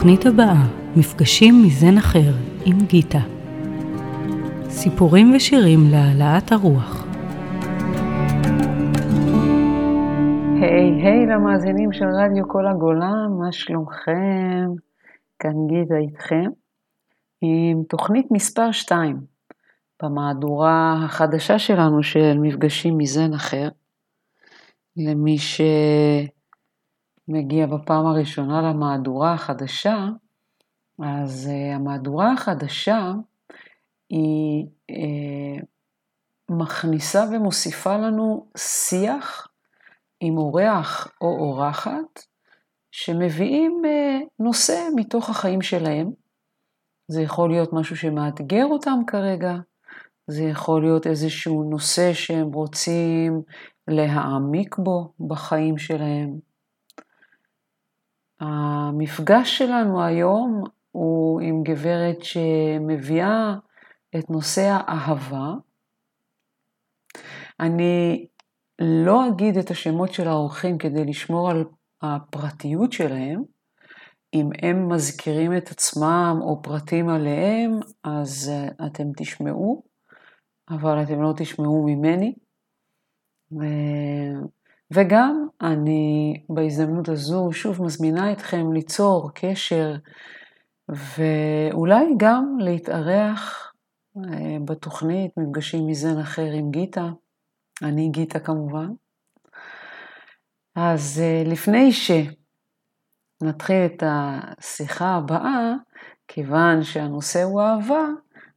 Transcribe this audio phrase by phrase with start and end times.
[0.00, 0.66] בתוכנית הבאה,
[0.96, 2.32] מפגשים מזן אחר
[2.64, 3.18] עם גיטה.
[4.68, 7.06] סיפורים ושירים להעלאת הרוח.
[10.60, 14.68] היי היי למאזינים של רדיו כל הגולן, מה שלומכם?
[15.38, 16.50] כאן גיטה איתכם
[17.40, 19.20] עם תוכנית מספר 2
[20.02, 23.68] במהדורה החדשה שלנו של מפגשים מזן אחר.
[24.96, 25.60] למי ש...
[27.32, 30.08] מגיע בפעם הראשונה למהדורה החדשה,
[30.98, 33.12] אז uh, המהדורה החדשה
[34.10, 35.64] היא uh,
[36.48, 39.48] מכניסה ומוסיפה לנו שיח
[40.20, 42.24] עם אורח או אורחת
[42.90, 46.10] שמביאים uh, נושא מתוך החיים שלהם.
[47.08, 49.54] זה יכול להיות משהו שמאתגר אותם כרגע,
[50.26, 53.42] זה יכול להיות איזשהו נושא שהם רוצים
[53.88, 56.49] להעמיק בו בחיים שלהם.
[58.40, 63.54] המפגש שלנו היום הוא עם גברת שמביאה
[64.18, 65.52] את נושא האהבה.
[67.60, 68.26] אני
[68.80, 71.64] לא אגיד את השמות של האורחים כדי לשמור על
[72.02, 73.42] הפרטיות שלהם.
[74.34, 79.82] אם הם מזכירים את עצמם או פרטים עליהם, אז אה, אתם תשמעו,
[80.70, 82.34] אבל אתם לא תשמעו ממני.
[84.92, 89.94] וגם אני בהזדמנות הזו שוב מזמינה אתכם ליצור קשר
[90.88, 93.72] ואולי גם להתארח
[94.16, 97.08] אה, בתוכנית מפגשים מזן אחר עם גיטה,
[97.82, 98.88] אני גיטה כמובן.
[100.76, 105.74] אז אה, לפני שנתחיל את השיחה הבאה,
[106.28, 108.06] כיוון שהנושא הוא אהבה,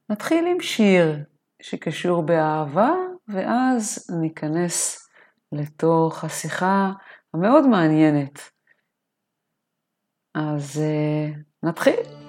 [0.09, 1.23] נתחיל עם שיר
[1.61, 2.91] שקשור באהבה,
[3.27, 5.02] ואז ניכנס
[5.53, 6.91] לתוך השיחה
[7.33, 8.39] המאוד מעניינת.
[10.35, 12.22] אז uh, נתחיל.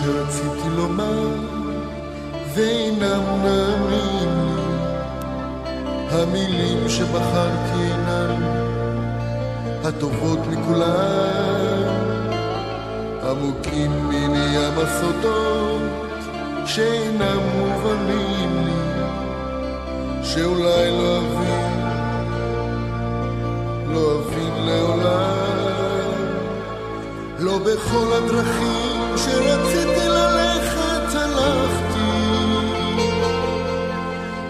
[0.00, 1.28] שרציתי לומר
[2.54, 4.62] ואינם נעמים לי
[6.10, 8.42] המילים שבחרתי אינן
[9.84, 11.82] הטובות מכולן
[13.30, 15.80] עמוקים מני ים הסודות
[16.66, 19.04] שאינם מובנים לי
[20.24, 21.70] שאולי לא אבין
[23.92, 25.60] לא אבין לעולם.
[27.40, 32.10] לא בכל הדרכים כשרציתי ללכת הלכתי,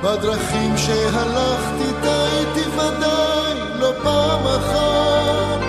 [0.03, 5.65] בדרכים שהלכתי טעיתי ודאי לא פעם אחת,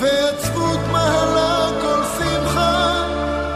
[0.00, 3.06] ועצבות מהלה כל שמחה,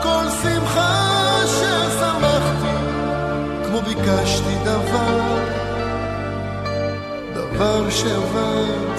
[0.03, 2.77] כל שמחה ששמחתי,
[3.67, 5.21] כמו ביקשתי דבר,
[7.35, 8.98] דבר שעבד.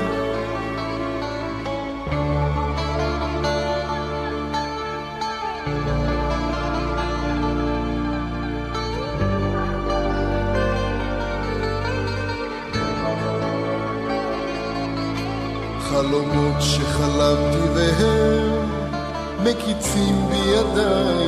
[16.00, 18.70] חלומות שחלמתי והם
[19.44, 21.28] מקיצים בידיי,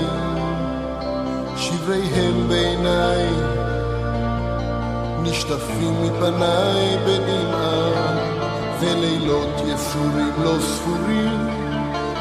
[1.57, 3.27] שבריהם בעיניי,
[5.23, 8.17] נשטפים מפניי בדמעה,
[8.79, 11.47] ולילות יסורים לא ספורים,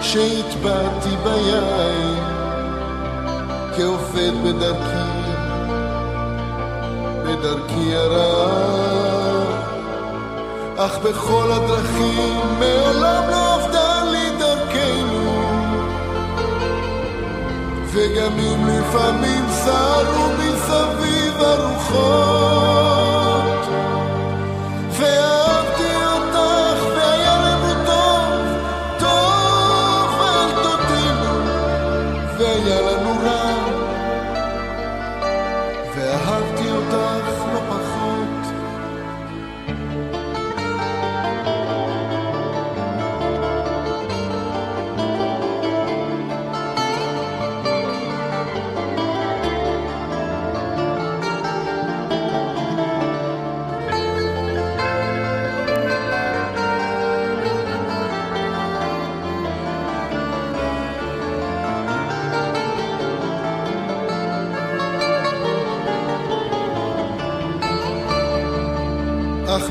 [0.00, 2.18] שהטבעתי ביין,
[3.76, 5.20] כעובד בדרכי,
[7.24, 9.19] בדרכי הרעה.
[10.86, 15.42] אך בכל הדרכים מעולם לא עבדה לי דרכנו.
[17.86, 23.09] וגם אם לפעמים סרו מסביב הרוחות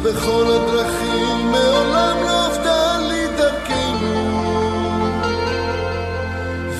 [0.03, 4.29] בכל הדרכים מעולם לא עבדה לי דרכנו.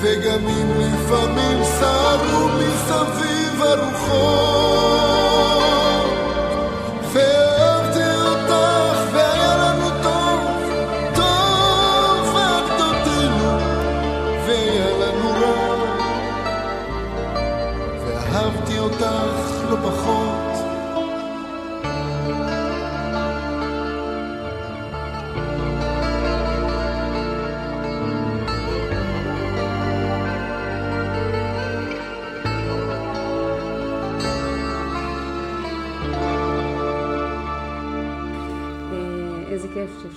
[0.00, 5.19] וגם אם לפעמים סערו מסביב הרוחות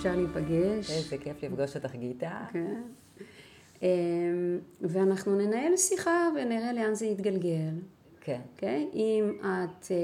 [0.04, 0.90] שאפשר להיפגש.
[0.90, 2.46] איזה כיף לפגוש אותך גיטה.
[2.52, 2.82] כן.
[3.82, 3.88] אה,
[4.80, 7.74] ואנחנו ננהל שיחה ונראה לאן זה יתגלגל.
[8.20, 8.40] כן.
[8.54, 8.88] אוקיי?
[8.92, 8.96] Okay?
[8.96, 9.96] אם את, אה,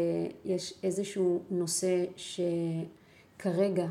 [0.45, 3.87] יש איזשהו נושא שכרגע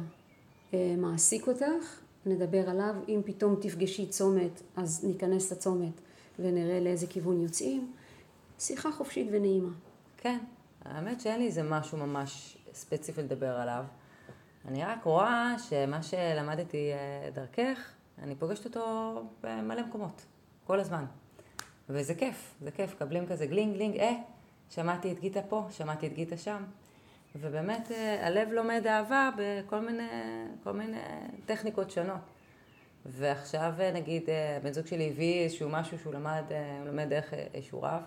[0.73, 2.95] אה, מעסיק אותך, נדבר עליו.
[3.07, 6.01] אם פתאום תפגשי צומת, אז ניכנס לצומת
[6.39, 7.91] ונראה לאיזה כיוון יוצאים.
[8.59, 9.71] שיחה חופשית ונעימה.
[10.17, 10.37] כן.
[10.85, 13.83] האמת שאין לי איזה משהו ממש ספציפי לדבר עליו.
[14.67, 20.25] אני רק רואה שמה שלמדתי אה, דרכך, אני פוגשת אותו במלא מקומות,
[20.63, 21.05] כל הזמן.
[21.89, 24.13] וזה כיף, זה כיף, מקבלים כזה גלינג גלינג, אה,
[24.69, 26.63] שמעתי את גיתה פה, שמעתי את גיתה שם.
[27.35, 30.07] ובאמת אה, הלב לומד אהבה בכל מיני,
[30.63, 30.97] כל מיני
[31.45, 32.21] טכניקות שונות.
[33.05, 34.29] ועכשיו אה, נגיד
[34.63, 36.43] בן זוג שלי הביא איזשהו משהו שהוא למד,
[36.79, 38.01] הוא לומד דרך איזשהו רב,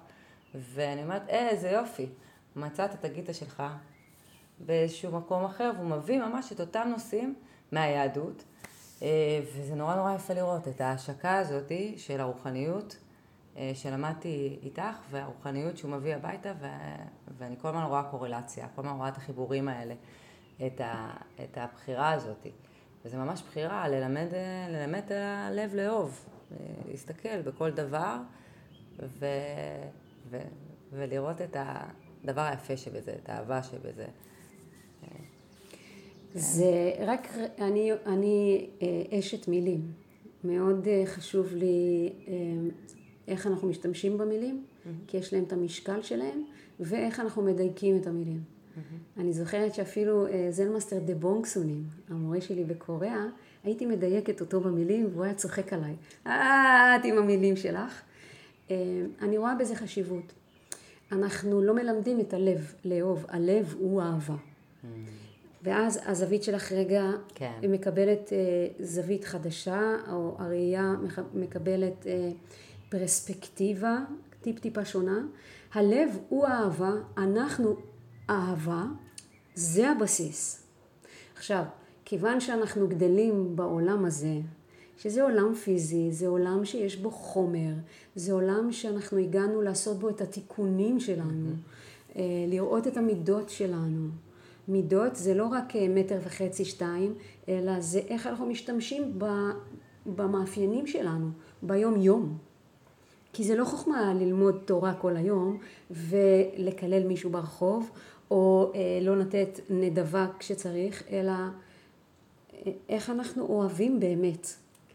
[0.54, 2.06] ואני אומרת, אה, איזה יופי,
[2.56, 3.62] מצאת את הגיטה שלך
[4.58, 7.34] באיזשהו מקום אחר, והוא מביא ממש את אותם נושאים
[7.72, 8.44] מהיהדות,
[9.54, 12.96] וזה נורא נורא יפה לראות את ההשקה הזאת של הרוחניות.
[13.56, 16.66] אה, שלמדתי איתך, והרוחניות שהוא מביא הביתה, ו...
[17.38, 19.94] ואני כל הזמן רואה קורלציה, כל הזמן רואה את החיבורים האלה,
[20.66, 21.10] את, ה...
[21.44, 22.46] את הבחירה הזאת.
[23.04, 24.28] וזו ממש בחירה ללמד,
[24.68, 26.28] ללמד את הלב לאהוב,
[26.88, 28.16] להסתכל בכל דבר,
[28.98, 29.26] ו...
[30.30, 30.38] ו...
[30.92, 34.06] ולראות את הדבר היפה שבזה, את האהבה שבזה.
[36.34, 39.80] זה רק, אני, אני אה, אשת מילים.
[40.44, 42.10] מאוד אה, חשוב לי
[43.28, 44.88] איך אנחנו משתמשים במילים, mm-hmm.
[45.06, 46.44] כי יש להם את המשקל שלהם,
[46.80, 48.40] ואיך אנחנו מדייקים את המילים.
[48.40, 49.20] Mm-hmm.
[49.20, 53.24] אני זוכרת שאפילו אה, זן מאסטר דה בונג סונים, המורה שלי בקוריאה,
[53.64, 55.94] הייתי מדייקת אותו במילים והוא היה צוחק עליי.
[56.26, 58.02] אה, את עם המילים שלך.
[58.70, 58.76] אה,
[59.22, 60.32] אני רואה בזה חשיבות.
[61.12, 64.34] אנחנו לא מלמדים את הלב לאהוב, הלב הוא אהבה.
[64.34, 65.21] Mm-hmm.
[65.62, 67.52] ואז הזווית שלך רגע כן.
[67.62, 70.94] מקבלת אה, זווית חדשה, או הראייה
[71.34, 72.06] מקבלת
[72.88, 73.98] פרספקטיבה
[74.40, 75.18] טיפ-טיפה שונה.
[75.72, 77.76] הלב הוא אהבה, אנחנו
[78.30, 78.84] אהבה,
[79.54, 80.62] זה הבסיס.
[81.36, 81.64] עכשיו,
[82.04, 84.34] כיוון שאנחנו גדלים בעולם הזה,
[84.98, 87.72] שזה עולם פיזי, זה עולם שיש בו חומר,
[88.14, 92.18] זה עולם שאנחנו הגענו לעשות בו את התיקונים שלנו, mm-hmm.
[92.48, 94.08] לראות את המידות שלנו.
[94.68, 97.14] מידות זה לא רק אה, מטר וחצי, שתיים,
[97.48, 99.18] אלא זה איך אנחנו משתמשים
[100.06, 101.30] במאפיינים שלנו,
[101.62, 102.38] ביום יום.
[103.32, 105.58] כי זה לא חוכמה ללמוד תורה כל היום
[105.90, 107.90] ולקלל מישהו ברחוב,
[108.30, 114.46] או אה, לא לתת נדבה כשצריך, אלא אה, איך אנחנו אוהבים באמת.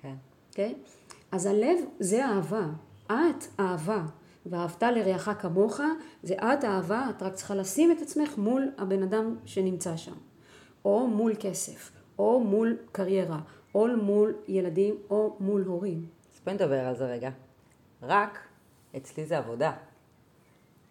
[0.01, 0.15] כן.
[0.51, 0.73] כן?
[1.31, 2.67] אז הלב זה אהבה.
[3.07, 4.05] את אהבה.
[4.49, 5.79] ואהבת לרעך כמוך,
[6.23, 10.15] זה את אהבה, את רק צריכה לשים את עצמך מול הבן אדם שנמצא שם.
[10.85, 13.39] או מול כסף, או מול קריירה,
[13.75, 16.05] או מול ילדים, או מול הורים.
[16.33, 17.29] אז בואי נדבר על זה רגע.
[18.03, 18.39] רק,
[18.97, 19.71] אצלי זה עבודה.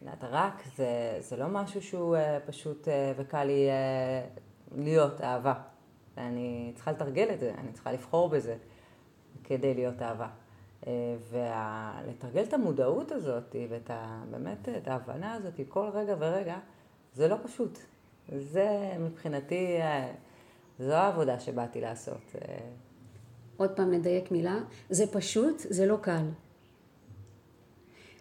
[0.03, 5.55] יודעת, רק זה, זה לא משהו שהוא uh, פשוט uh, וקל לי uh, להיות אהבה.
[6.19, 8.57] אני צריכה לתרגל את זה, אני צריכה לבחור בזה
[9.45, 10.29] כדי להיות אהבה.
[11.31, 16.59] ולתרגל את המודעות הזאת ואת ה, באמת את ההבנה הזאת כל רגע ורגע,
[17.15, 17.79] זה לא פשוט.
[18.39, 22.33] זה מבחינתי, uh, זו העבודה שבאתי לעשות.
[22.35, 22.39] Uh,
[23.57, 24.59] עוד פעם נדייק מילה,
[24.91, 26.25] זה פשוט, זה לא קל.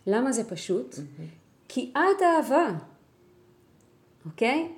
[0.07, 0.95] למה זה פשוט?
[0.95, 1.21] Mm-hmm.
[1.67, 2.69] כי את אהבה,
[4.25, 4.71] אוקיי?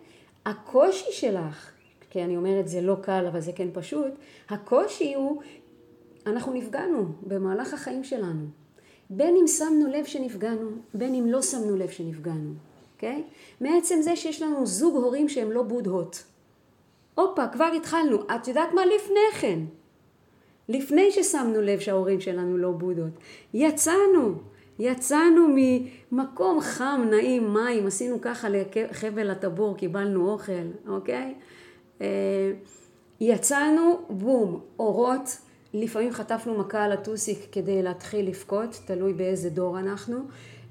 [0.46, 1.72] הקושי שלך,
[2.10, 4.14] כי אני אומרת זה לא קל אבל זה כן פשוט,
[4.50, 5.42] הקושי הוא,
[6.28, 8.46] אנחנו נפגענו במהלך החיים שלנו.
[9.10, 12.54] בין אם שמנו לב שנפגענו, בין אם לא שמנו לב שנפגענו,
[12.96, 13.24] אוקיי?
[13.62, 16.24] מעצם זה שיש לנו זוג הורים שהם לא בודהות.
[17.16, 18.18] הופה, כבר התחלנו.
[18.36, 19.60] את יודעת מה לפני כן?
[20.70, 23.14] לפני ששמנו לב שההורים שלנו לא בודהות.
[23.54, 24.36] יצאנו.
[24.80, 31.36] יצאנו ממקום חם, נעים, מים, עשינו ככה לחבל הטבור, קיבלנו אוכל, אוקיי?
[32.02, 32.52] אה,
[33.20, 35.38] יצאנו, בום, אורות,
[35.74, 40.18] לפעמים חטפנו מכה על הטוסיק כדי להתחיל לבכות, תלוי באיזה דור אנחנו,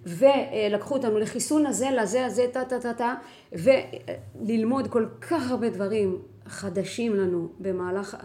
[0.06, 3.14] ולקחו אותנו לחיסון הזה, לזה, הזה, טה טה טה טה,
[3.52, 8.16] וללמוד כל כך הרבה דברים חדשים לנו במהלך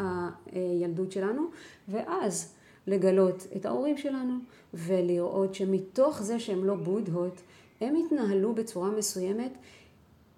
[0.51, 1.43] הילדות שלנו,
[1.87, 2.53] ואז
[2.87, 4.33] לגלות את ההורים שלנו,
[4.73, 7.41] ולראות שמתוך זה שהם לא בודהות,
[7.81, 9.51] הם התנהלו בצורה מסוימת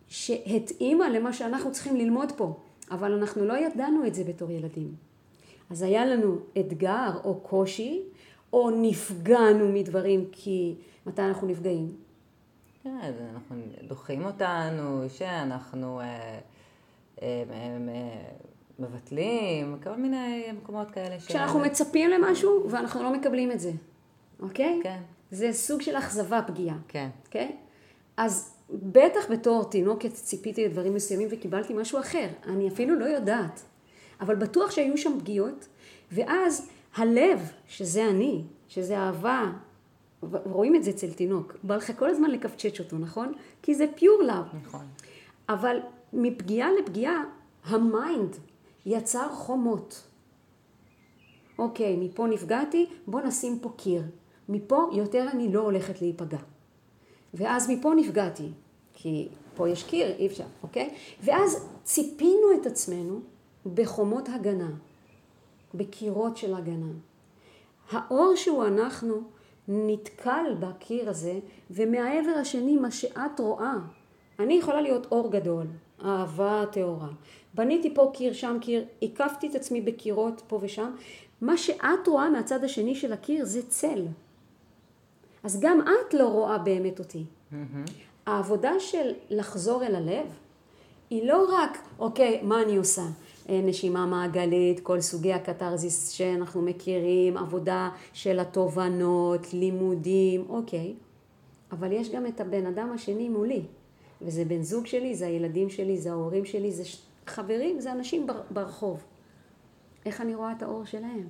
[0.07, 2.59] שהתאימה למה שאנחנו צריכים ללמוד פה,
[2.91, 5.12] אבל אנחנו לא ידענו את זה בתור ילדים.
[5.73, 8.01] אז היה לנו אתגר או קושי,
[8.53, 10.75] או נפגענו מדברים כי
[11.05, 11.95] מתי אנחנו נפגעים?
[12.83, 13.55] כן, אנחנו
[13.87, 16.39] דוחים אותנו, שאנחנו אה, אה,
[17.21, 17.43] אה,
[17.89, 18.23] אה,
[18.79, 21.17] מבטלים, כל מיני מקומות כאלה.
[21.19, 21.67] כשאנחנו ש...
[21.67, 23.71] מצפים למשהו ואנחנו לא מקבלים את זה,
[24.39, 24.79] אוקיי?
[24.83, 24.99] כן.
[25.31, 26.77] זה סוג של אכזבה פגיעה.
[26.87, 27.09] כן.
[27.25, 27.55] אוקיי?
[28.17, 32.27] אז בטח בתור תינוקת ציפיתי לדברים מסוימים וקיבלתי משהו אחר.
[32.47, 33.63] אני אפילו לא יודעת.
[34.21, 35.67] אבל בטוח שהיו שם פגיעות,
[36.11, 39.51] ואז הלב, שזה אני, שזה אהבה,
[40.31, 43.33] רואים את זה אצל תינוק, בא לך כל הזמן לקווצ'ץ' אותו, נכון?
[43.61, 44.45] כי זה pure love.
[44.63, 44.85] נכון.
[45.49, 45.77] אבל
[46.13, 47.23] מפגיעה לפגיעה,
[47.65, 48.35] ה mind
[48.85, 50.03] יצר חומות.
[51.57, 54.03] אוקיי, מפה נפגעתי, בוא נשים פה קיר.
[54.49, 56.37] מפה יותר אני לא הולכת להיפגע.
[57.33, 58.49] ואז מפה נפגעתי,
[58.93, 60.93] כי פה יש קיר, אי אפשר, אוקיי?
[61.23, 63.19] ואז ציפינו את עצמנו
[63.73, 64.69] בחומות הגנה,
[65.73, 66.91] בקירות של הגנה.
[67.91, 69.21] האור שהוא אנחנו
[69.67, 71.39] נתקל בקיר הזה,
[71.71, 73.73] ומהעבר השני מה שאת רואה,
[74.39, 75.67] אני יכולה להיות אור גדול,
[76.05, 77.09] אהבה טהורה.
[77.53, 80.91] בניתי פה קיר, שם קיר, הקפתי את עצמי בקירות פה ושם.
[81.41, 84.05] מה שאת רואה מהצד השני של הקיר זה צל.
[85.43, 87.23] אז גם את לא רואה באמת אותי.
[87.23, 87.89] Mm-hmm.
[88.25, 90.27] העבודה של לחזור אל הלב
[91.09, 93.01] היא לא רק, אוקיי, מה אני עושה?
[93.49, 100.93] אה, נשימה מעגלית, כל סוגי הקתרזיס שאנחנו מכירים, עבודה של התובנות, לימודים, אוקיי.
[101.71, 103.61] אבל יש גם את הבן אדם השני מולי,
[104.21, 106.83] וזה בן זוג שלי, זה הילדים שלי, זה ההורים שלי, זה
[107.27, 109.03] חברים, זה אנשים ברחוב.
[110.05, 111.27] איך אני רואה את האור שלהם?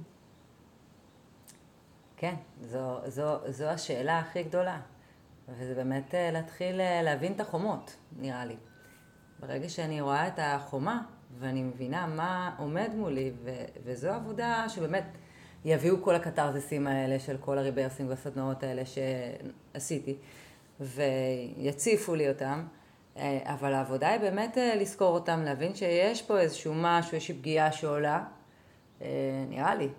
[2.17, 4.79] כן, זו, זו, זו השאלה הכי גדולה.
[5.49, 8.55] וזה באמת אה, להתחיל אה, להבין את החומות, נראה לי.
[9.39, 11.01] ברגע שאני רואה את החומה,
[11.39, 15.03] ואני מבינה מה עומד מולי, ו- וזו עבודה שבאמת
[15.65, 20.15] יביאו כל הקתרזיסים האלה של כל הריברסינג והסדנאות האלה שעשיתי,
[20.79, 22.65] ויציפו לי אותם.
[23.17, 28.23] אה, אבל העבודה היא באמת לזכור אותם, להבין שיש פה איזשהו משהו, איזושהי פגיעה שעולה,
[29.49, 29.89] נראה לי,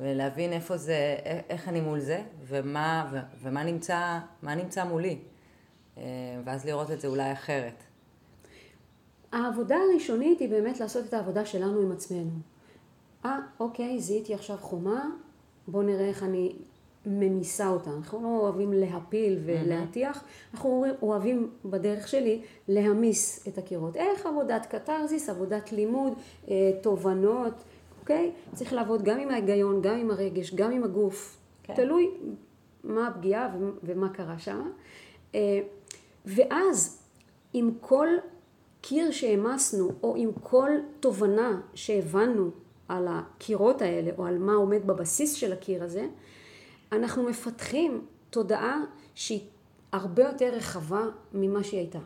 [0.00, 1.16] ולהבין איפה זה,
[1.48, 3.10] איך אני מול זה, ומה,
[3.42, 5.18] ומה נמצא, נמצא מולי,
[5.98, 6.02] אה,
[6.44, 7.82] ואז לראות את זה אולי אחרת.
[9.32, 12.30] העבודה הראשונית היא באמת לעשות את העבודה שלנו עם עצמנו.
[13.24, 15.04] אה, אוקיי, זיהיתי עכשיו חומה,
[15.68, 16.56] בואו נראה איך אני
[17.06, 17.90] ממיסה אותה.
[17.90, 23.96] אנחנו לא אוהבים להפיל ולהטיח, אנחנו אוהבים בדרך שלי להמיס את הקירות.
[23.96, 26.12] איך עבודת קתרזיס, עבודת לימוד,
[26.48, 27.54] אה, תובנות,
[28.00, 28.32] אוקיי?
[28.54, 31.36] צריך לעבוד גם עם ההיגיון, גם עם הרגש, גם עם הגוף.
[31.62, 31.74] כן.
[31.74, 32.10] תלוי
[32.84, 33.48] מה הפגיעה
[33.82, 34.70] ומה קרה שם.
[35.34, 35.60] אה,
[36.26, 37.02] ואז
[37.52, 38.08] עם כל
[38.80, 40.70] קיר שהעמסנו, או עם כל
[41.00, 42.50] תובנה שהבנו
[42.88, 46.06] על הקירות האלה, או על מה עומד בבסיס של הקיר הזה,
[46.92, 48.80] אנחנו מפתחים תודעה
[49.14, 49.40] שהיא
[49.92, 51.98] הרבה יותר רחבה ממה שהיא הייתה.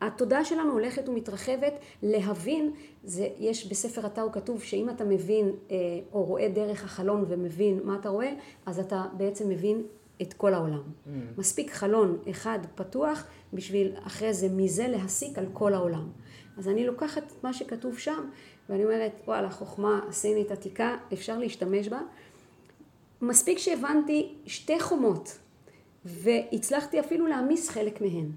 [0.00, 2.72] התודעה שלנו הולכת ומתרחבת להבין,
[3.04, 5.76] זה, יש בספר הטאו כתוב שאם אתה מבין אה,
[6.12, 8.34] או רואה דרך החלון ומבין מה אתה רואה,
[8.66, 9.82] אז אתה בעצם מבין
[10.22, 10.82] את כל העולם.
[10.82, 11.08] Mm.
[11.38, 16.08] מספיק חלון אחד פתוח בשביל אחרי זה מזה להסיק על כל העולם.
[16.58, 18.28] אז אני לוקחת מה שכתוב שם
[18.68, 22.00] ואני אומרת וואלה חוכמה סינית עתיקה אפשר להשתמש בה.
[23.22, 25.38] מספיק שהבנתי שתי חומות
[26.04, 28.30] והצלחתי אפילו להעמיס חלק מהן.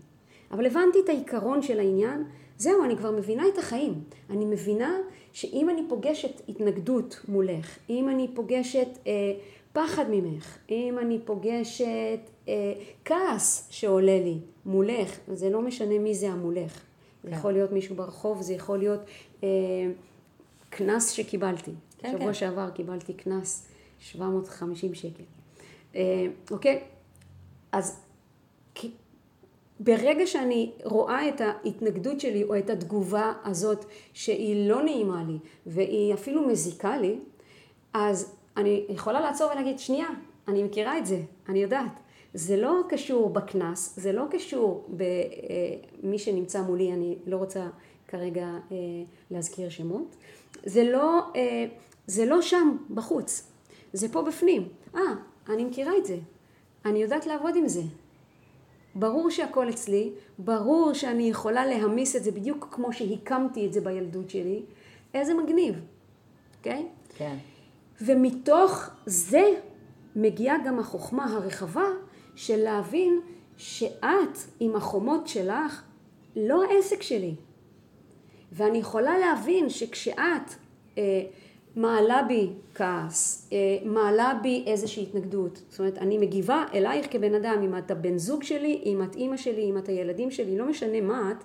[0.51, 2.23] אבל הבנתי את העיקרון של העניין,
[2.57, 4.03] זהו, אני כבר מבינה את החיים.
[4.29, 4.97] אני מבינה
[5.33, 9.11] שאם אני פוגשת התנגדות מולך, אם אני פוגשת אה,
[9.77, 12.73] פחד ממך, אם אני פוגשת אה,
[13.05, 16.81] כעס שעולה לי מולך, זה לא משנה מי זה המולך.
[17.23, 17.35] זה כן.
[17.35, 18.99] יכול להיות מישהו ברחוב, זה יכול להיות
[19.43, 19.49] אה,
[20.69, 21.71] קנס שקיבלתי.
[21.97, 22.33] כן, שבוע כן.
[22.33, 23.67] שעבר קיבלתי קנס
[23.99, 25.23] 750 שקל.
[25.95, 26.83] אה, אוקיי?
[27.71, 27.99] אז
[29.79, 36.13] ברגע שאני רואה את ההתנגדות שלי או את התגובה הזאת שהיא לא נעימה לי והיא
[36.13, 37.19] אפילו מזיקה לי,
[37.93, 40.07] אז אני יכולה לעצור ולהגיד, שנייה,
[40.47, 41.99] אני מכירה את זה, אני יודעת.
[42.33, 47.67] זה לא קשור בקנס, זה לא קשור במי שנמצא מולי, אני לא רוצה
[48.07, 48.77] כרגע אה,
[49.31, 50.15] להזכיר שמות.
[50.65, 51.65] זה לא, אה,
[52.07, 53.51] זה לא שם בחוץ,
[53.93, 54.67] זה פה בפנים.
[54.95, 55.01] אה,
[55.49, 56.17] אני מכירה את זה,
[56.85, 57.81] אני יודעת לעבוד עם זה.
[58.95, 64.29] ברור שהכל אצלי, ברור שאני יכולה להמיס את זה בדיוק כמו שהקמתי את זה בילדות
[64.29, 64.61] שלי.
[65.13, 65.75] איזה מגניב,
[66.59, 66.85] אוקיי?
[66.85, 67.17] Okay?
[67.17, 67.35] כן.
[68.01, 69.43] ומתוך זה
[70.15, 71.87] מגיעה גם החוכמה הרחבה
[72.35, 73.19] של להבין
[73.57, 75.83] שאת עם החומות שלך
[76.35, 77.35] לא העסק שלי.
[78.51, 80.53] ואני יכולה להבין שכשאת
[80.97, 81.21] אה,
[81.75, 87.61] מעלה בי כעס, אה, מעלה בי איזושהי התנגדות, זאת אומרת אני מגיבה אלייך כבן אדם,
[87.63, 91.01] אם את הבן זוג שלי, אם את אימא שלי, אם את הילדים שלי, לא משנה
[91.01, 91.43] מה את,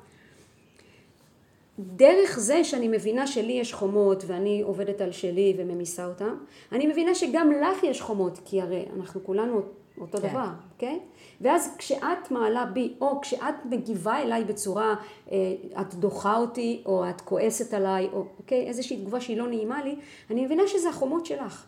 [1.78, 6.36] דרך זה שאני מבינה שלי יש חומות ואני עובדת על שלי וממיסה אותם,
[6.72, 9.62] אני מבינה שגם לך יש חומות, כי הרי אנחנו כולנו
[10.00, 10.28] אותו כן.
[10.28, 11.00] דבר, אוקיי?
[11.02, 11.22] Okay?
[11.40, 14.94] ואז כשאת מעלה בי, או כשאת מגיבה אליי בצורה,
[15.32, 15.36] אה,
[15.80, 19.96] את דוחה אותי, או את כועסת עליי, או אוקיי, איזושהי תגובה שהיא לא נעימה לי,
[20.30, 21.66] אני מבינה שזה החומות שלך.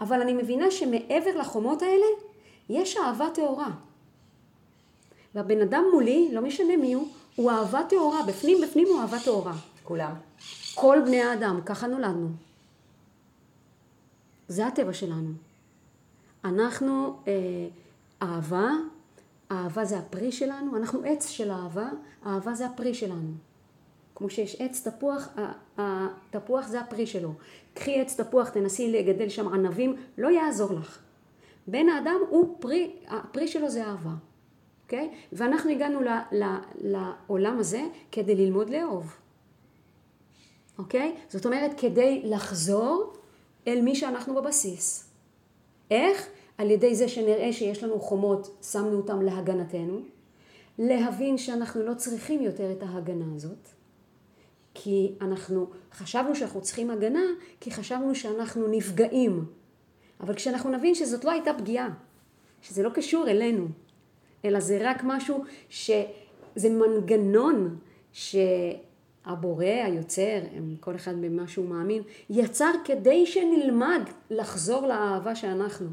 [0.00, 2.06] אבל אני מבינה שמעבר לחומות האלה,
[2.68, 3.70] יש אהבה טהורה.
[5.34, 9.54] והבן אדם מולי, לא משנה מי הוא, הוא אהבה טהורה, בפנים בפנים הוא אהבה טהורה.
[9.84, 10.14] כולם.
[10.74, 12.28] כל בני האדם, ככה נולדנו.
[14.48, 15.32] זה הטבע שלנו.
[16.44, 17.32] אנחנו אה,
[18.22, 18.70] אהבה,
[19.52, 21.88] אהבה זה הפרי שלנו, אנחנו עץ של אהבה,
[22.26, 23.32] אהבה זה הפרי שלנו.
[24.14, 25.28] כמו שיש עץ תפוח,
[25.78, 27.32] התפוח זה הפרי שלו.
[27.74, 30.98] קחי עץ תפוח, תנסי לגדל שם ענבים, לא יעזור לך.
[31.66, 34.10] בן האדם הוא פרי, הפרי שלו זה אהבה.
[34.90, 35.10] אוקיי?
[35.32, 36.44] ואנחנו הגענו ל, ל,
[36.80, 37.82] לעולם הזה
[38.12, 39.16] כדי ללמוד לאהוב.
[40.78, 41.14] אוקיי?
[41.28, 43.12] זאת אומרת, כדי לחזור
[43.66, 45.10] אל מי שאנחנו בבסיס.
[45.90, 46.28] איך?
[46.58, 50.00] על ידי זה שנראה שיש לנו חומות, שמנו אותם להגנתנו.
[50.78, 53.68] להבין שאנחנו לא צריכים יותר את ההגנה הזאת.
[54.74, 57.24] כי אנחנו חשבנו שאנחנו צריכים הגנה,
[57.60, 59.44] כי חשבנו שאנחנו נפגעים.
[60.20, 61.88] אבל כשאנחנו נבין שזאת לא הייתה פגיעה,
[62.62, 63.68] שזה לא קשור אלינו,
[64.44, 67.78] אלא זה רק משהו שזה מנגנון
[68.12, 70.38] שהבורא, היוצר,
[70.80, 75.88] כל אחד במה שהוא מאמין, יצר כדי שנלמד לחזור לאהבה שאנחנו.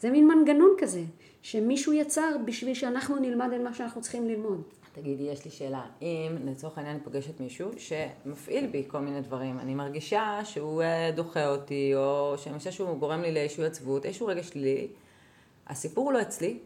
[0.00, 1.02] זה מין מנגנון כזה,
[1.42, 4.62] שמישהו יצר בשביל שאנחנו נלמד את מה שאנחנו צריכים ללמוד.
[4.94, 5.82] תגידי, יש לי שאלה.
[6.02, 11.10] אם לצורך העניין אני פוגשת מישהו שמפעיל בי כל מיני דברים, אני מרגישה שהוא אה,
[11.14, 14.88] דוחה אותי, או שאני חושבת שהוא גורם לי לאיזשהו עצבות, איזשהו רגע שלילי,
[15.66, 16.58] הסיפור הוא לא אצלי,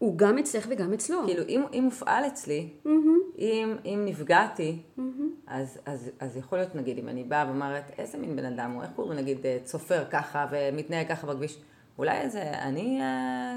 [0.00, 1.22] הוא גם אצלך וגם אצלו.
[1.26, 3.38] כאילו, אם, אם הופעל אצלי, mm-hmm.
[3.38, 5.02] אם, אם נפגעתי, mm-hmm.
[5.46, 8.82] אז, אז, אז יכול להיות, נגיד, אם אני באה ואומרת, איזה מין בן אדם הוא,
[8.82, 11.58] איך קוראים, נגיד, אה, צופר ככה ומתנהג ככה בכביש,
[11.98, 13.56] אולי איזה, אני אה,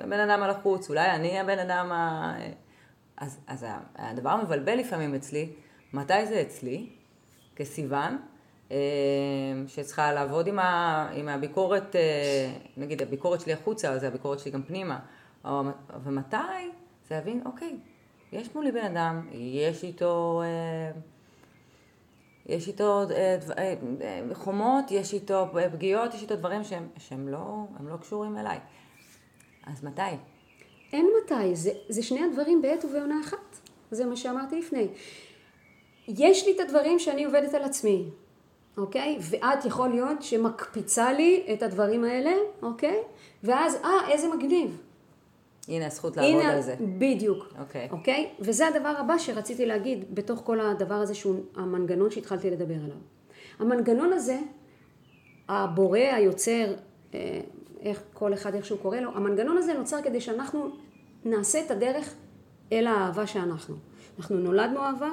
[0.00, 2.34] הבן אדם על החוץ, אולי אני הבן אדם ה...
[3.16, 5.48] אז, אז הדבר המבלבל לפעמים אצלי,
[5.92, 6.86] מתי זה אצלי,
[7.56, 8.18] כסיוון,
[8.70, 8.76] אה,
[9.66, 11.96] שצריכה לעבוד עם, ה, עם הביקורת,
[12.76, 14.98] נגיד הביקורת שלי החוצה, אז הביקורת שלי גם פנימה.
[16.04, 16.36] ומתי
[17.08, 17.76] זה להבין, אוקיי,
[18.32, 21.00] יש מולי בן אדם, יש איתו, אה,
[22.46, 27.96] יש איתו אה, אה, חומות, יש איתו פגיעות, יש איתו דברים שהם, שהם לא, לא
[27.96, 28.58] קשורים אליי.
[29.66, 30.02] אז מתי?
[30.92, 33.58] אין מתי, זה, זה שני הדברים בעת ובעונה אחת.
[33.90, 34.88] זה מה שאמרתי לפני.
[36.08, 38.10] יש לי את הדברים שאני עובדת על עצמי,
[38.76, 39.18] אוקיי?
[39.20, 42.32] ואת יכול להיות שמקפיצה לי את הדברים האלה,
[42.62, 43.02] אוקיי?
[43.44, 44.82] ואז, אה, איזה מגניב.
[45.68, 46.74] הנה הזכות לעבוד הנה, על זה.
[46.98, 47.54] בדיוק.
[47.58, 47.88] אוקיי.
[47.90, 48.28] אוקיי?
[48.40, 52.96] וזה הדבר הבא שרציתי להגיד בתוך כל הדבר הזה שהוא המנגנון שהתחלתי לדבר עליו.
[53.58, 54.38] המנגנון הזה,
[55.48, 56.74] הבורא, היוצר,
[57.14, 57.40] אה,
[57.80, 60.68] איך כל אחד איך שהוא קורא לו, המנגנון הזה נוצר כדי שאנחנו
[61.24, 62.14] נעשה את הדרך
[62.72, 63.76] אל האהבה שאנחנו.
[64.18, 65.10] אנחנו נולדנו אהבה,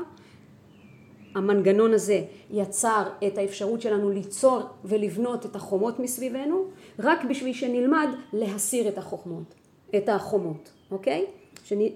[1.36, 6.66] המנגנון הזה יצר את האפשרות שלנו ליצור ולבנות את החומות מסביבנו,
[7.00, 9.54] רק בשביל שנלמד להסיר את החוכמות.
[9.98, 11.26] את החומות, אוקיי?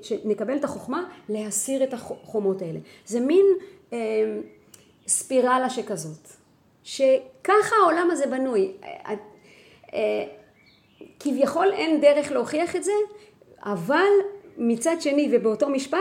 [0.01, 2.79] שנקבל את החוכמה להסיר את החומות האלה.
[3.05, 3.45] זה מין
[3.93, 3.97] אה,
[5.07, 6.27] ספירלה שכזאת,
[6.83, 8.71] שככה העולם הזה בנוי.
[8.83, 9.13] אה,
[9.93, 10.25] אה,
[11.19, 12.91] כביכול אין דרך להוכיח את זה,
[13.63, 14.07] אבל
[14.57, 15.99] מצד שני ובאותו משפט,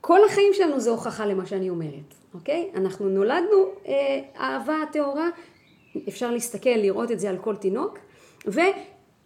[0.00, 2.70] כל החיים שלנו זה הוכחה למה שאני אומרת, אוקיי?
[2.74, 5.28] אנחנו נולדנו אה, אהבה טהורה,
[6.08, 7.98] אפשר להסתכל, לראות את זה על כל תינוק,
[8.46, 8.60] ו...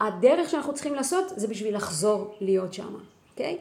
[0.01, 2.95] הדרך שאנחנו צריכים לעשות זה בשביל לחזור להיות שם,
[3.31, 3.59] אוקיי?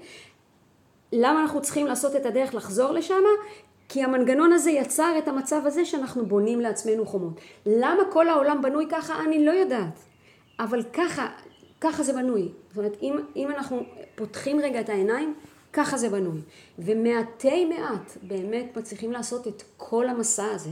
[1.12, 3.24] למה אנחנו צריכים לעשות את הדרך לחזור לשם?
[3.90, 7.34] כי המנגנון הזה יצר את המצב הזה שאנחנו בונים לעצמנו חומות.
[7.66, 9.24] למה כל העולם בנוי ככה?
[9.24, 10.00] אני לא יודעת.
[10.60, 11.28] אבל ככה,
[11.82, 12.52] ככה זה בנוי.
[12.70, 13.84] זאת אומרת, אם, אם אנחנו
[14.16, 15.34] פותחים רגע את העיניים,
[15.74, 16.42] ככה זה בנוי.
[16.80, 20.72] ומעטי מעט באמת מצליחים לעשות את כל המסע הזה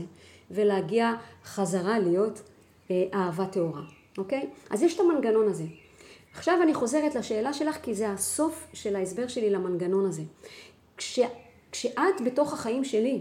[0.50, 1.12] ולהגיע
[1.44, 2.42] חזרה להיות
[2.90, 3.82] אה, אהבה טהורה,
[4.18, 4.46] אוקיי?
[4.70, 5.64] אז יש את המנגנון הזה.
[6.34, 10.22] עכשיו אני חוזרת לשאלה שלך כי זה הסוף של ההסבר שלי למנגנון הזה.
[10.96, 11.20] כש,
[11.72, 13.20] כשאת בתוך החיים שלי,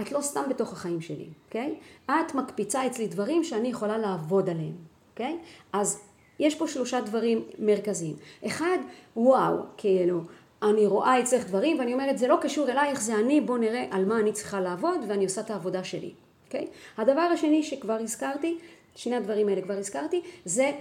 [0.00, 1.74] את לא סתם בתוך החיים שלי, אוקיי?
[2.06, 4.74] את מקפיצה אצלי דברים שאני יכולה לעבוד עליהם,
[5.10, 5.38] אוקיי?
[5.72, 6.00] אז
[6.38, 8.16] יש פה שלושה דברים מרכזיים.
[8.46, 8.78] אחד,
[9.16, 10.20] וואו, כאילו,
[10.62, 14.04] אני רואה אצלך דברים ואני אומרת, זה לא קשור אלייך, זה אני, בוא נראה על
[14.04, 16.12] מה אני צריכה לעבוד ואני עושה את העבודה שלי,
[16.46, 16.66] אוקיי?
[16.98, 18.58] הדבר השני שכבר הזכרתי,
[18.94, 20.72] שני הדברים האלה כבר הזכרתי, זה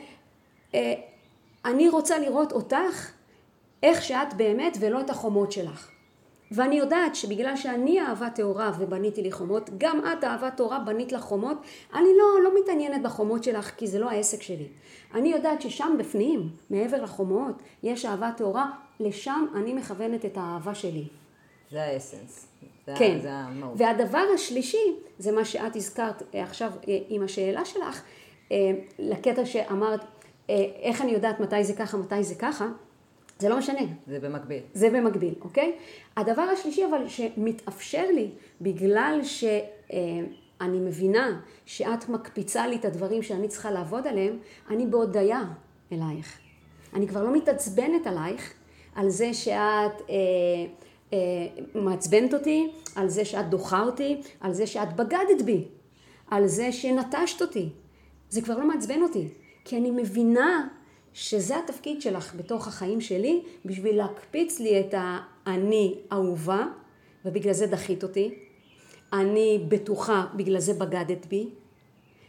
[0.74, 0.94] אה,
[1.66, 3.12] אני רוצה לראות אותך
[3.84, 5.90] איך שאת באמת ולא את החומות שלך.
[6.52, 11.22] ואני יודעת שבגלל שאני אהבה טהורה ובניתי לי חומות, גם את אהבה טהורה בנית לך
[11.22, 11.58] חומות,
[11.94, 14.68] אני לא, לא מתעניינת בחומות שלך כי זה לא העסק שלי.
[15.14, 21.08] אני יודעת ששם בפנים, מעבר לחומות, יש אהבה טהורה, לשם אני מכוונת את האהבה שלי.
[21.72, 22.49] זה האסנס.
[22.90, 23.20] זה, כן.
[23.22, 23.74] זה המהות.
[23.78, 28.02] והדבר השלישי, זה מה שאת הזכרת אה, עכשיו אה, עם השאלה שלך,
[28.52, 30.00] אה, לקטע שאמרת,
[30.82, 32.68] איך אני יודעת מתי זה ככה, מתי זה ככה,
[33.40, 33.82] זה לא משנה.
[34.08, 34.60] זה במקביל.
[34.74, 35.76] זה במקביל, אוקיי?
[36.18, 38.30] הדבר השלישי אבל שמתאפשר לי,
[38.62, 44.38] בגלל שאני מבינה שאת מקפיצה לי את הדברים שאני צריכה לעבוד עליהם,
[44.70, 45.42] אני בהודיה
[45.92, 46.40] אלייך.
[46.94, 48.54] אני כבר לא מתעצבנת עלייך,
[48.96, 50.66] על זה שאת אה, אה,
[51.76, 55.66] מעצבנת אותי, על זה שאת דוחה אותי, על זה שאת בגדת בי,
[56.28, 57.70] על זה שנטשת אותי.
[58.30, 59.28] זה כבר לא מעצבן אותי,
[59.66, 60.68] כי אני מבינה
[61.14, 66.66] שזה התפקיד שלך בתוך החיים שלי, בשביל להקפיץ לי את האני אהובה,
[67.26, 68.34] ובגלל זה דחית אותי.
[69.14, 71.50] אני בטוחה, בגלל זה בגדת בי.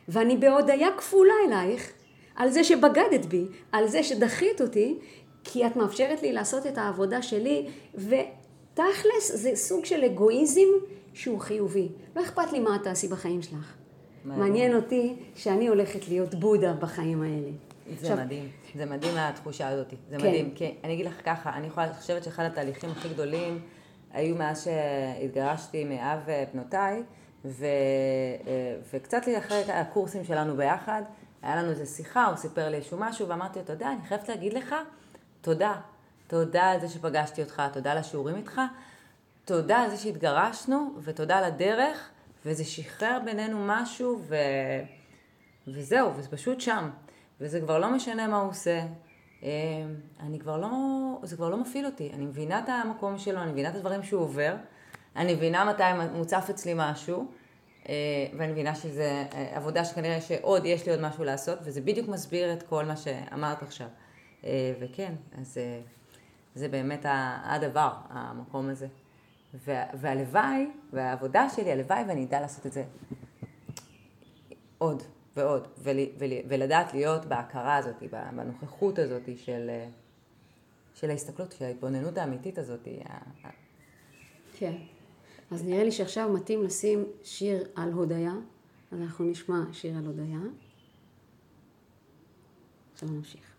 [0.09, 1.93] ואני בהודיה כפולה אלייך,
[2.35, 4.99] על זה שבגדת בי, על זה שדחית אותי,
[5.45, 7.67] כי את מאפשרת לי לעשות את העבודה שלי,
[8.81, 10.69] ותכלס זה סוג של אגואיזם
[11.15, 11.89] שהוא חיובי.
[12.17, 13.75] לא אכפת לי מה את תעשי בחיים שלך.
[14.25, 17.51] מעניין אותי שאני הולכת להיות בודה בחיים האלה.
[18.01, 20.27] זה עכשיו, מדהים, זה מדהים התחושה הזאת, זה כן.
[20.27, 23.61] מדהים, כי אני אגיד לך ככה, אני יכולה לחשבת שאחד התהליכים הכי גדולים
[24.13, 26.19] היו מאז שהתגרשתי מאב
[26.55, 27.03] בנותיי,
[27.45, 27.67] ו,
[28.95, 31.03] וקצת לי אחרי הקורסים שלנו ביחד,
[31.43, 34.29] היה לנו איזו שיחה, הוא סיפר לי איזשהו משהו, ואמרתי לו, אתה יודע, אני חייבת
[34.29, 34.75] להגיד לך,
[35.41, 35.75] תודה.
[36.31, 38.61] תודה על זה שפגשתי אותך, תודה על השיעורים איתך,
[39.45, 42.11] תודה על זה שהתגרשנו, ותודה על הדרך,
[42.47, 44.37] וזה שחרר בינינו משהו, ו...
[45.69, 46.91] וזהו, וזה פשוט שם.
[47.41, 48.81] וזה כבר לא משנה מה הוא עושה.
[49.43, 49.49] אה,
[50.21, 50.69] אני כבר לא,
[51.23, 52.11] זה כבר לא מפעיל אותי.
[52.13, 54.55] אני מבינה את המקום שלו, אני מבינה את הדברים שהוא עובר,
[55.17, 57.27] אני מבינה מתי מוצף אצלי משהו,
[57.89, 57.95] אה,
[58.39, 62.53] ואני מבינה שזה אה, עבודה שכנראה שעוד יש לי עוד משהו לעשות, וזה בדיוק מסביר
[62.53, 63.89] את כל מה שאמרת עכשיו.
[64.81, 65.59] וכן, אז
[66.61, 67.07] זה באמת
[67.45, 68.87] הדבר, המקום הזה.
[69.95, 72.85] והלוואי, והעבודה שלי, הלוואי ואני אדע לעשות את זה
[74.79, 75.03] עוד.
[75.37, 78.03] ועוד, ול, ול, ולדעת להיות בהכרה הזאת,
[78.37, 79.71] בנוכחות הזאת של,
[80.95, 82.89] של ההסתכלות, של ההתבוננות האמיתית הזאת.
[84.59, 84.77] כן.
[85.51, 88.33] אז נראה לי שעכשיו מתאים לשים שיר על הודיה,
[88.93, 90.39] אז אנחנו נשמע שיר על הודיה.
[92.93, 93.51] עכשיו נמשיך.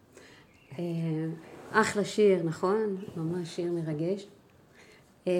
[1.72, 2.98] אחלה שיר, נכון?
[3.18, 4.28] ממש שיר מרגש.
[5.28, 5.34] אה,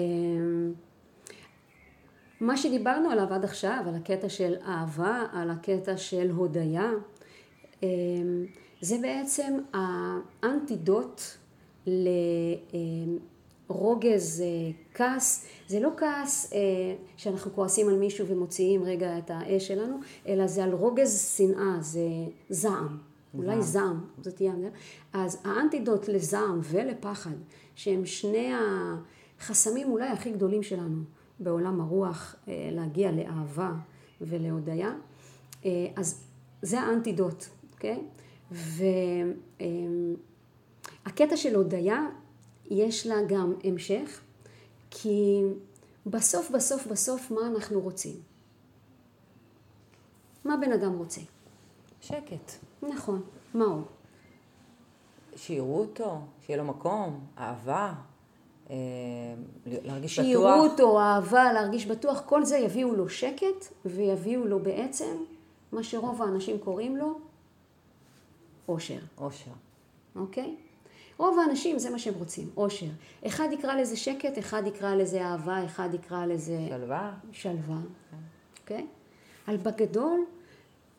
[2.40, 6.90] מה שדיברנו עליו עד עכשיו, על הקטע של אהבה, על הקטע של הודיה,
[7.82, 8.46] אמ,
[8.80, 11.22] זה בעצם האנטידוט
[13.68, 14.46] לרוגז אה,
[14.94, 15.46] כעס.
[15.68, 16.58] זה לא כעס אה,
[17.16, 22.08] שאנחנו כועסים על מישהו ומוציאים רגע את האש שלנו, אלא זה על רוגז שנאה, זה
[22.48, 23.11] זעם.
[23.34, 24.70] אולי זעם, זאת תהיה המילה.
[25.12, 27.34] אז האנטידוט לזעם ולפחד,
[27.74, 28.52] שהם שני
[29.38, 31.02] החסמים אולי הכי גדולים שלנו.
[31.42, 33.72] בעולם הרוח אה, להגיע לאהבה
[34.20, 34.92] ולהודיה,
[35.64, 36.24] אה, אז
[36.62, 38.02] זה האנטידוט, אוקיי?
[41.04, 42.06] והקטע של הודיה
[42.70, 44.20] יש לה גם המשך,
[44.90, 45.42] כי
[46.06, 48.16] בסוף בסוף בסוף מה אנחנו רוצים?
[50.44, 51.20] מה בן אדם רוצה?
[52.00, 52.52] שקט.
[52.82, 53.22] נכון.
[53.54, 53.84] מה עוד?
[55.36, 57.92] שיראו אותו, שיהיה לו מקום, אהבה,
[58.70, 58.76] אה,
[59.66, 60.26] להרגיש בטוח.
[60.26, 65.16] שיראו אותו, אהבה, להרגיש בטוח, כל זה יביאו לו שקט ויביאו לו בעצם
[65.72, 67.18] מה שרוב האנשים קוראים לו
[68.68, 68.98] אושר.
[69.18, 69.50] אושר.
[70.16, 70.56] אוקיי?
[71.18, 72.86] רוב האנשים זה מה שהם רוצים, אושר.
[73.26, 76.58] אחד יקרא לזה שקט, אחד יקרא לזה אהבה, אחד יקרא לזה...
[76.68, 77.12] שלווה.
[77.32, 77.78] שלווה,
[78.60, 78.86] אוקיי?
[79.46, 80.24] על בגדול,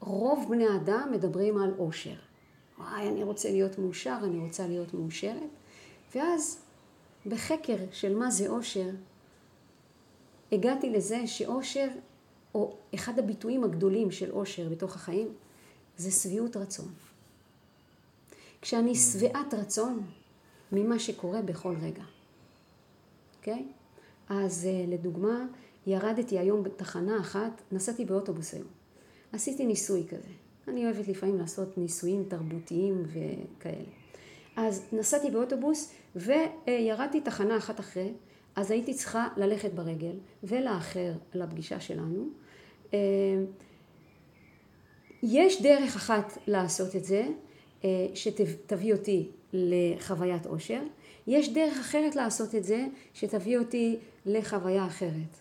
[0.05, 2.15] רוב בני אדם מדברים על אושר.
[2.79, 5.49] וואי, אני רוצה להיות מאושר, אני רוצה להיות מאושרת.
[6.15, 6.59] ואז
[7.25, 8.89] בחקר של מה זה אושר,
[10.51, 11.87] הגעתי לזה שאושר,
[12.55, 15.27] או אחד הביטויים הגדולים של אושר בתוך החיים,
[15.97, 16.93] זה שביעות רצון.
[18.61, 20.03] כשאני שבעת רצון
[20.71, 22.03] ממה שקורה בכל רגע,
[23.37, 23.65] אוקיי?
[24.29, 25.45] אז אה, לדוגמה,
[25.87, 28.82] ירדתי היום בתחנה אחת, נסעתי באוטובוס היום.
[29.33, 30.29] עשיתי ניסוי כזה.
[30.67, 33.83] אני אוהבת לפעמים לעשות ניסויים תרבותיים וכאלה.
[34.55, 38.13] אז נסעתי באוטובוס וירדתי תחנה אחת אחרי,
[38.55, 42.27] אז הייתי צריכה ללכת ברגל ולאחר לפגישה שלנו.
[42.93, 42.99] אה,
[45.23, 47.27] יש דרך אחת לעשות את זה,
[47.83, 50.81] אה, שתביא אותי לחוויית עושר.
[51.27, 55.37] יש דרך אחרת לעשות את זה, שתביא אותי לחוויה אחרת.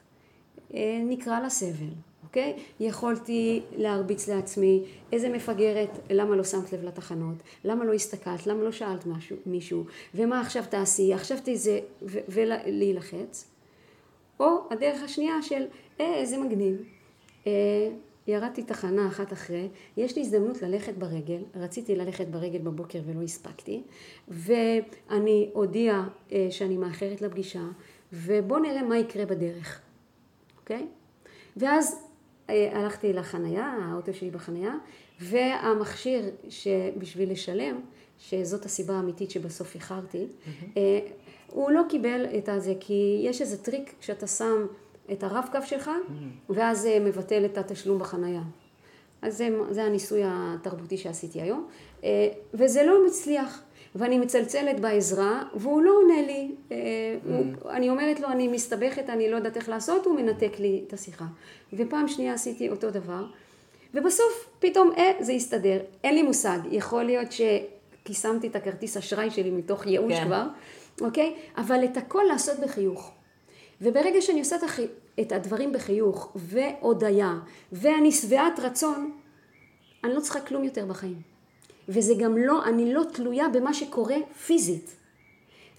[0.74, 1.92] אה, נקרא לה סבל.
[2.32, 2.56] אוקיי?
[2.80, 8.72] יכולתי להרביץ לעצמי, איזה מפגרת, למה לא שמת לב לתחנות, למה לא הסתכלת, למה לא
[8.72, 13.50] שאלת משהו, מישהו, ומה עכשיו תעשי, עכשיו תזה, ולהילחץ.
[14.40, 15.64] או הדרך השנייה של,
[16.00, 16.82] אה, איזה מגניב.
[17.46, 17.52] אה,
[18.26, 23.82] ירדתי תחנה אחת אחרי, יש לי הזדמנות ללכת ברגל, רציתי ללכת ברגל בבוקר ולא הספקתי,
[24.28, 27.64] ואני אודיע אה, שאני מאחרת לפגישה,
[28.12, 29.80] ובואו נראה מה יקרה בדרך,
[30.60, 30.86] אוקיי?
[31.56, 32.11] ואז אה,
[32.72, 34.74] הלכתי לחנייה, האוטו שלי בחנייה,
[35.20, 37.80] והמכשיר שבשביל לשלם,
[38.18, 40.78] שזאת הסיבה האמיתית שבסוף איחרתי, mm-hmm.
[41.46, 44.66] הוא לא קיבל את הזה, כי יש איזה טריק שאתה שם
[45.12, 46.52] את הרב קו שלך, mm-hmm.
[46.52, 48.42] ואז מבטל את התשלום בחנייה.
[49.22, 51.68] אז זה, זה הניסוי התרבותי שעשיתי היום,
[52.04, 53.62] אה, וזה לא מצליח.
[53.94, 56.50] ואני מצלצלת בעזרה, והוא לא עונה לי.
[56.68, 56.72] Mm.
[57.24, 60.92] הוא, אני אומרת לו, אני מסתבכת, אני לא יודעת איך לעשות, הוא מנתק לי את
[60.92, 61.24] השיחה.
[61.72, 63.24] ופעם שנייה עשיתי אותו דבר,
[63.94, 65.78] ובסוף פתאום, אה, זה הסתדר.
[66.04, 70.24] אין לי מושג, יכול להיות שקיסמתי את הכרטיס אשראי שלי מתוך ייאוש כן.
[70.24, 70.46] כבר,
[71.00, 71.34] אוקיי?
[71.56, 73.12] אבל את הכל לעשות בחיוך.
[73.80, 74.56] וברגע שאני עושה
[75.20, 77.34] את הדברים בחיוך, והודיה,
[77.72, 79.12] ואני שבעת רצון,
[80.04, 81.31] אני לא צריכה כלום יותר בחיים.
[81.88, 84.16] וזה גם לא, אני לא תלויה במה שקורה
[84.46, 84.96] פיזית.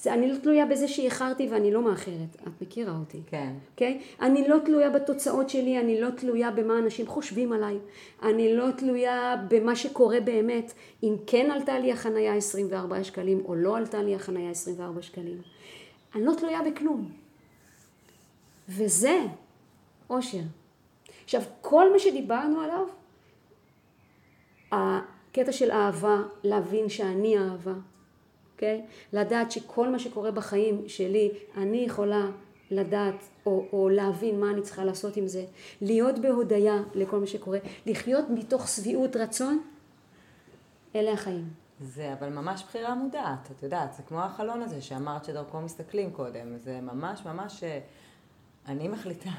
[0.03, 2.35] זה, אני לא תלויה בזה שאיחרתי ואני לא מאחרת.
[2.47, 3.21] את מכירה אותי.
[3.27, 3.53] כן.
[3.71, 4.01] אוקיי?
[4.01, 4.23] Okay?
[4.23, 7.77] אני לא תלויה בתוצאות שלי, אני לא תלויה במה אנשים חושבים עליי.
[8.23, 13.77] אני לא תלויה במה שקורה באמת, אם כן עלתה לי החנייה 24 שקלים או לא
[13.77, 15.41] עלתה לי החנייה 24 שקלים.
[16.15, 17.11] אני לא תלויה בכלום.
[18.69, 19.19] וזה
[20.09, 20.41] אושר.
[21.23, 22.85] עכשיו, כל מה שדיברנו עליו,
[25.33, 27.73] קטע של אהבה, להבין שאני אהבה,
[28.53, 28.81] אוקיי?
[28.81, 29.15] Okay?
[29.17, 32.25] לדעת שכל מה שקורה בחיים שלי, אני יכולה
[32.71, 35.45] לדעת או, או להבין מה אני צריכה לעשות עם זה,
[35.81, 39.63] להיות בהודיה לכל מה שקורה, לחיות מתוך שביעות רצון,
[40.95, 41.49] אלה החיים.
[41.81, 46.57] זה אבל ממש בחירה מודעת, את יודעת, זה כמו החלון הזה שאמרת שדרכו מסתכלים קודם,
[46.57, 47.79] זה ממש ממש, אה,
[48.67, 49.29] אני מחליטה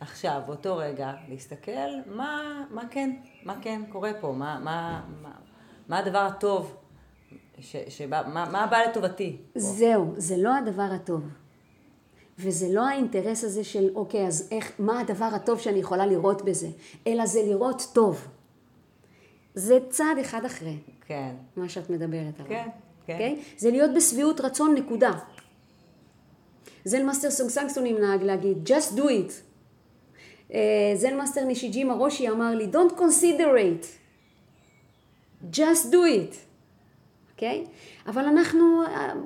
[0.00, 1.70] עכשיו, באותו רגע, להסתכל
[2.06, 5.30] מה, מה כן, מה כן קורה פה, מה, מה, מה,
[5.88, 6.76] מה הדבר הטוב,
[7.58, 9.36] ש, שבא, מה, מה הבא לטובתי.
[9.52, 9.60] פה.
[9.60, 11.22] זהו, זה לא הדבר הטוב.
[12.38, 16.68] וזה לא האינטרס הזה של, אוקיי, אז איך, מה הדבר הטוב שאני יכולה לראות בזה,
[17.06, 18.28] אלא זה לראות טוב.
[19.54, 20.76] זה צעד אחד אחרי.
[21.06, 21.34] כן.
[21.56, 22.48] מה שאת מדברת עליו.
[22.48, 22.68] כן,
[23.06, 23.12] כן.
[23.12, 23.12] Okay?
[23.12, 23.42] אוקיי?
[23.56, 25.10] זה להיות בשביעות רצון, נקודה.
[26.84, 29.45] זן מאסטר סונג סאן סונים נהג להגיד, just do it.
[30.54, 33.86] אה, זן מאסטר נישיג'ימה רושי אמר לי, Don't considerate,
[35.52, 36.36] just do it,
[37.32, 37.64] אוקיי?
[37.64, 38.10] Okay?
[38.10, 38.82] אבל אנחנו,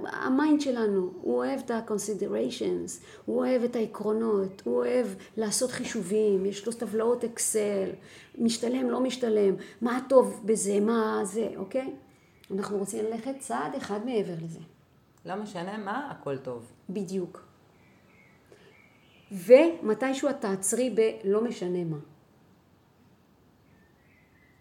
[0.06, 5.06] ה mind שלנו, הוא אוהב את ה considerations, הוא אוהב את העקרונות, הוא אוהב
[5.36, 7.90] לעשות חישובים, יש לו טבלאות אקסל,
[8.38, 11.80] משתלם, לא משתלם, מה טוב בזה, מה זה, אוקיי?
[11.80, 12.54] Okay?
[12.54, 14.60] אנחנו רוצים ללכת צעד אחד מעבר לזה.
[15.26, 16.72] לא משנה מה, הכל טוב.
[16.90, 17.49] בדיוק.
[19.32, 21.98] ומתישהו את תעצרי בלא משנה מה.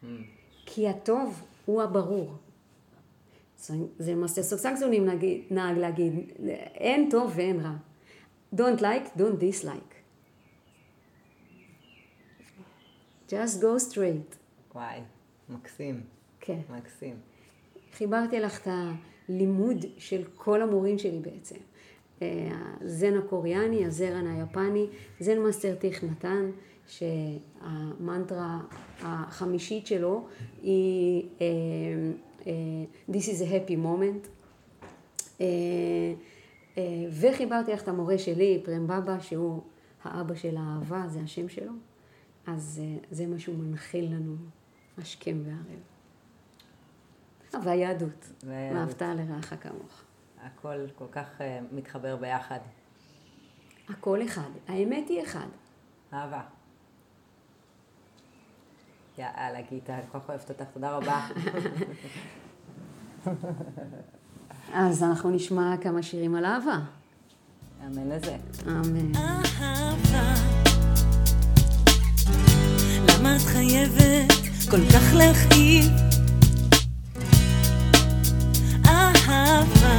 [0.03, 0.05] Mm.
[0.65, 2.35] כי הטוב הוא הברור.
[3.99, 5.09] זה למעשה סוקסקסונים
[5.49, 6.13] נהג להגיד,
[6.73, 7.75] אין טוב ואין רע.
[8.55, 9.99] Don't like, don't dislike.
[13.29, 14.35] just go straight.
[14.75, 14.99] וואי,
[15.49, 16.01] מקסים.
[16.39, 16.59] כן.
[16.69, 17.15] מקסים.
[17.93, 18.67] חיברתי לך את
[19.29, 21.55] הלימוד של כל המורים שלי בעצם.
[22.21, 24.87] הזן הקוריאני, הזן היפני,
[25.19, 26.51] זן מאסטר טיך נתן,
[26.87, 28.59] שהמנטרה
[29.01, 30.27] החמישית שלו
[30.61, 31.45] היא אה,
[32.47, 32.51] אה,
[33.11, 34.27] This is a happy moment.
[35.41, 35.45] אה,
[37.11, 39.61] וחיברתי לך את המורה שלי, פרם בבא, שהוא
[40.03, 41.71] האבא של האהבה, זה השם שלו.
[42.47, 44.35] אז זה מה שהוא מנחיל לנו
[44.97, 45.79] השכם והערב.
[47.65, 50.08] והיהדות, ואהבת לרעך כמוך.
[50.43, 52.59] הכל כל כך אה, מתחבר ביחד.
[53.89, 54.49] הכל אחד.
[54.67, 55.47] האמת היא אחד.
[56.13, 56.41] אהבה.
[59.17, 61.27] יאללה, גיטה, אני כל כך אוהבת אותך, תודה רבה.
[64.73, 66.79] אז אנחנו נשמע כמה שירים על אהבה.
[67.85, 68.35] אמן לזה.
[68.67, 69.15] אמן.
[69.15, 70.33] אהבה.
[73.07, 74.31] למה את חייבת
[74.71, 75.85] כל כך להכאיב?
[78.85, 79.98] אהבה.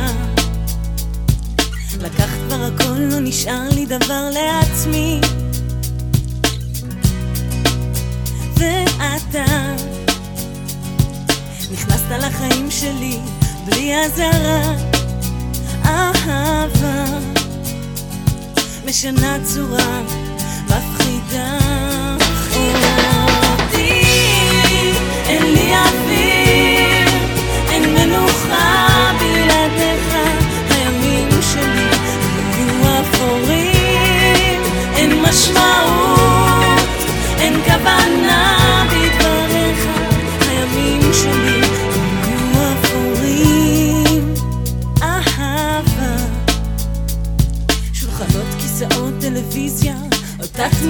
[2.03, 5.21] לקחת כבר הכל, לא נשאר לי דבר לעצמי.
[8.57, 9.75] ואתה
[11.73, 13.19] נכנסת לחיים שלי
[13.67, 14.75] בלי אזהרה.
[15.85, 17.05] אהבה.
[18.87, 20.01] משנה צורה,
[20.67, 21.59] מפחידה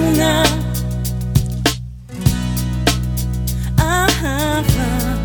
[0.01, 0.43] תמונה.
[3.79, 5.15] אהבה,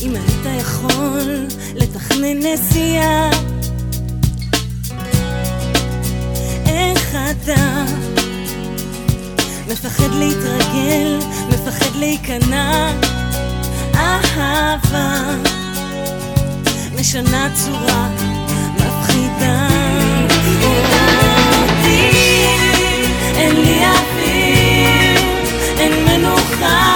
[0.00, 3.30] אם היית יכול לתכנן נסיעה,
[6.66, 7.84] איך אתה?
[9.68, 12.92] מפחד להתרגל, מפחד להיכנע?
[13.94, 15.34] אהבה.
[17.00, 18.08] משנה צורה,
[26.05, 26.86] מנוחה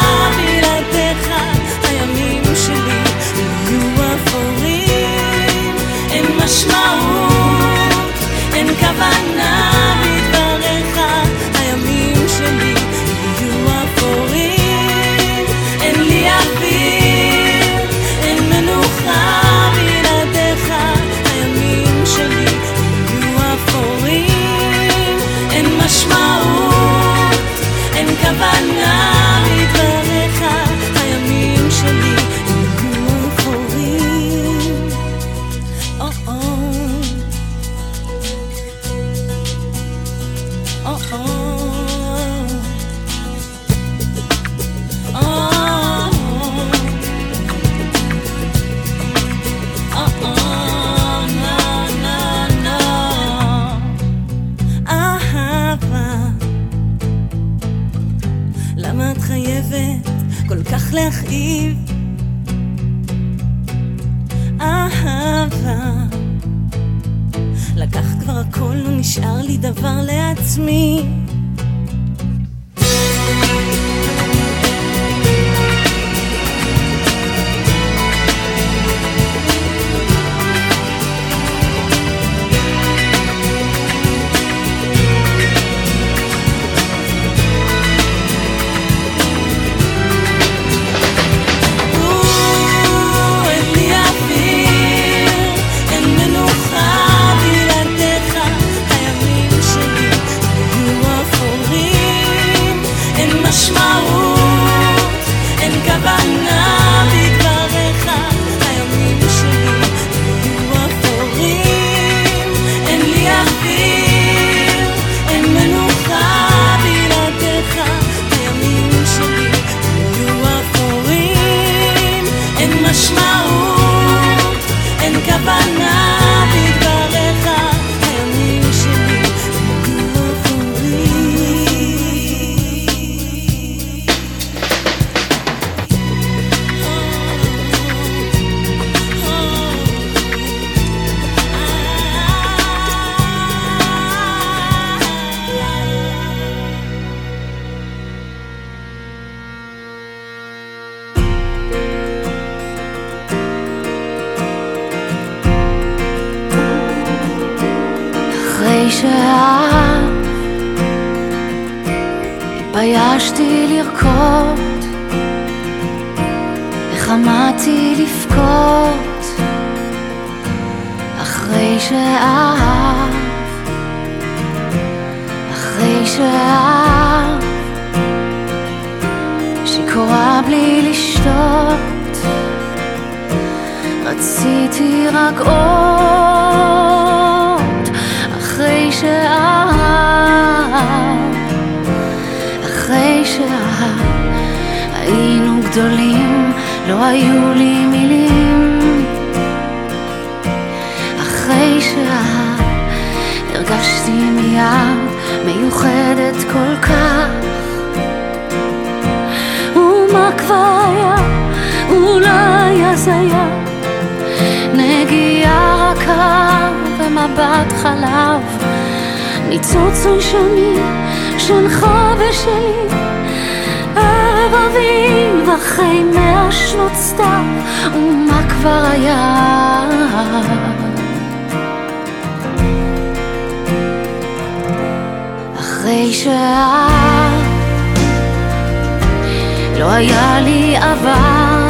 [239.79, 241.68] לא היה לי עבר,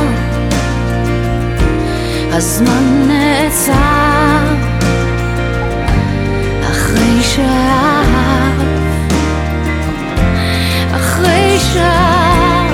[2.33, 4.55] הזמן נעצר,
[6.71, 8.03] אחרי שעה,
[10.97, 12.67] אחרי שעה,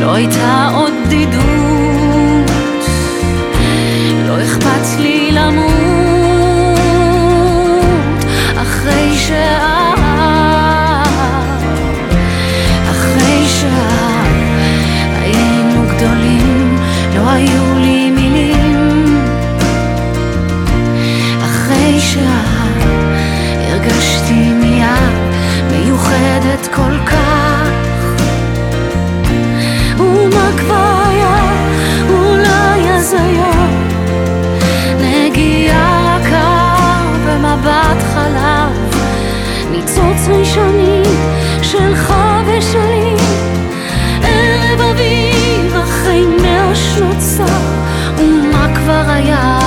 [0.00, 1.51] לא הייתה עוד דידות.
[40.52, 41.02] ראשוני
[41.62, 42.14] שלך
[42.46, 43.14] ושלי
[44.22, 47.44] ערב אביב אחרי מאה שנות צר
[48.16, 49.61] ומה כבר היה?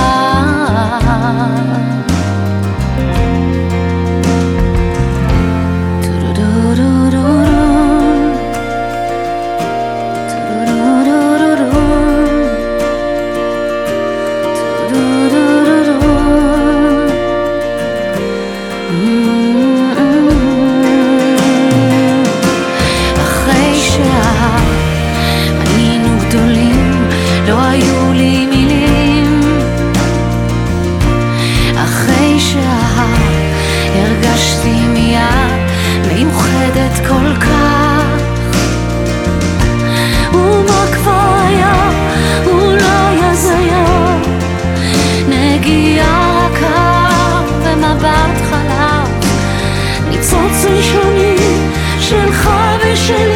[52.96, 53.35] 是你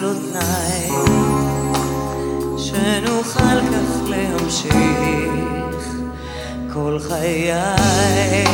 [0.00, 0.88] על אוזניי,
[2.58, 5.84] שנוכל כך להמשיך
[6.72, 8.44] כל חיי.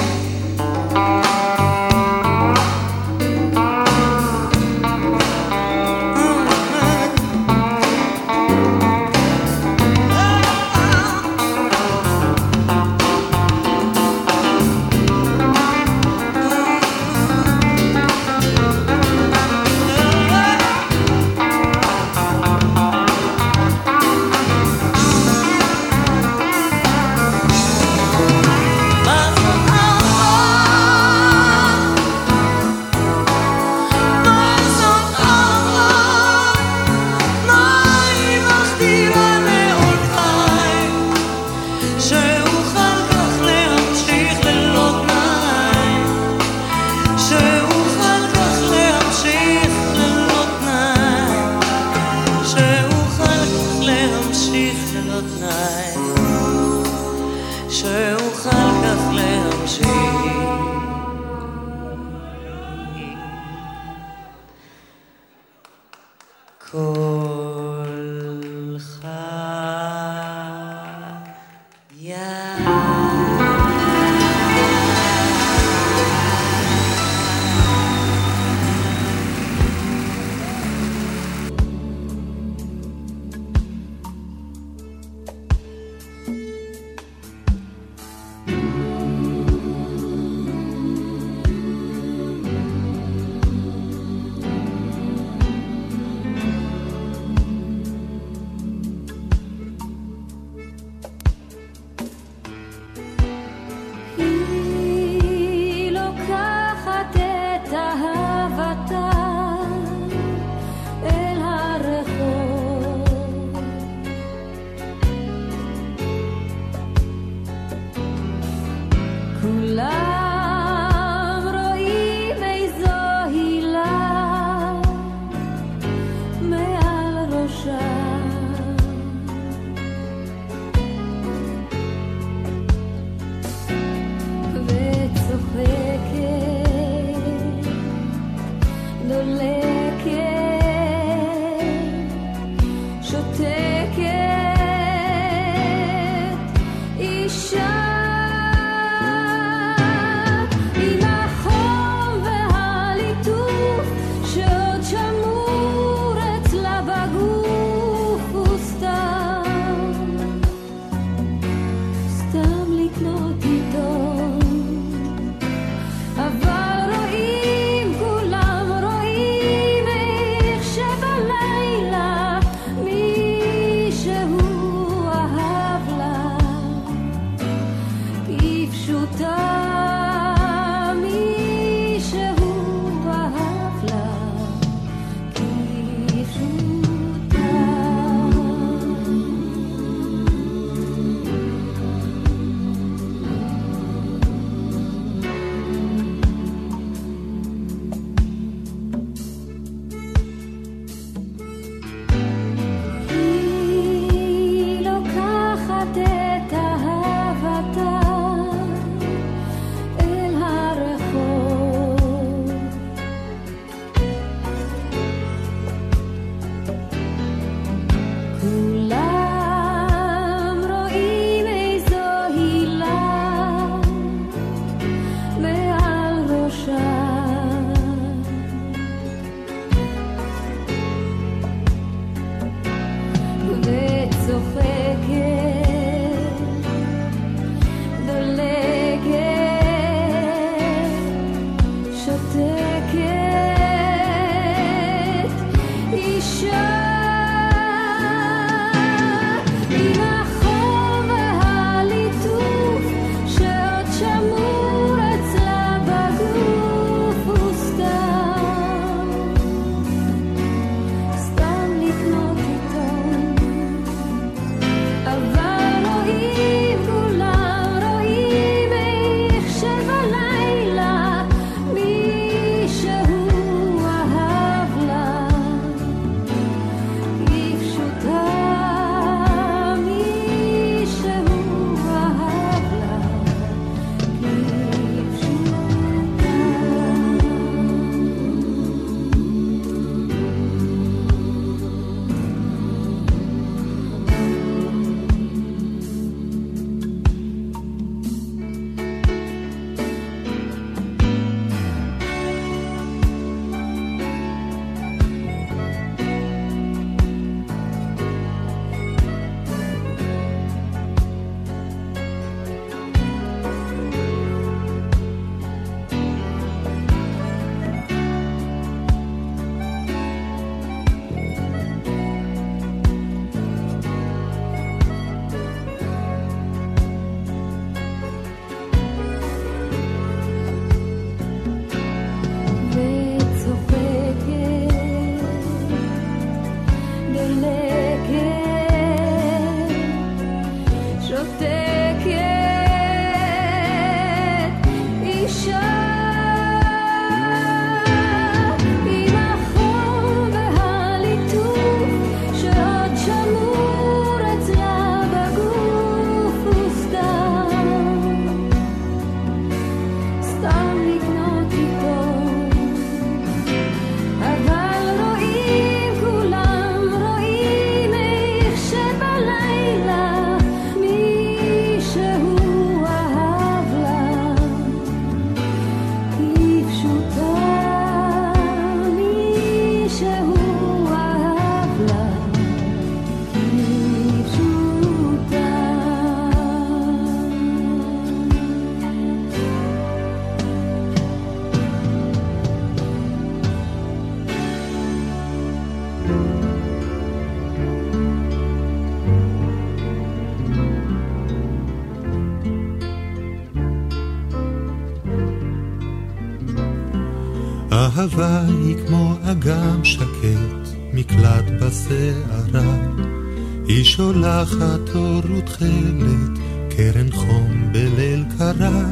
[414.37, 416.39] שולחת אור ותכלת,
[416.71, 418.85] קרן חום בליל קרה.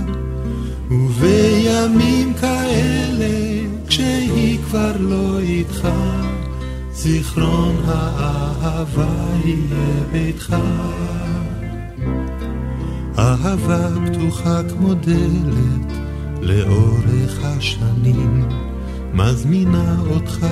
[0.90, 5.88] ובימים כאלה, כשהיא כבר לא איתך,
[6.92, 9.14] זיכרון האהבה
[9.44, 10.56] יהיה ביתך.
[13.18, 15.92] אהבה פתוחה כמו דלת
[16.40, 18.48] לאורך השנים,
[19.14, 20.46] מזמינה אותך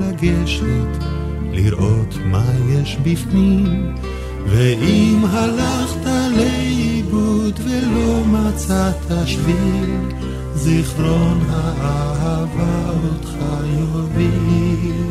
[0.00, 1.04] לגשת,
[1.52, 3.94] לראות מה יש בפנים,
[4.50, 9.90] ואם הלכת לאיבוד ולא מצאת שביל,
[10.54, 13.34] זיכרון האהבה אותך
[13.78, 15.08] יוביל.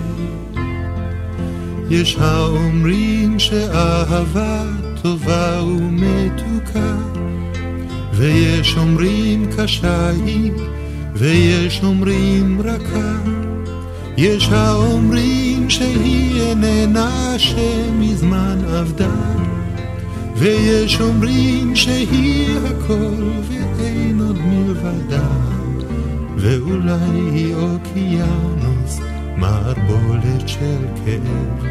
[1.90, 4.64] יש האומרים שאהבה
[5.02, 6.96] טובה ומתוקה,
[8.14, 10.52] ויש אומרים קשה היא,
[11.16, 13.16] ויש אומרים רכה.
[14.18, 15.47] יש האומרים
[16.48, 19.16] איננה שמזמן אבדה,
[20.36, 25.28] ויש אומרים שהיא הכל ואין עוד מלבדה,
[26.38, 29.00] ואולי היא אוקיינוס,
[29.38, 31.66] מערבולת של כאב.